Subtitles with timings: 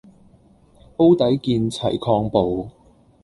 [0.97, 2.71] 煲底見齊抗暴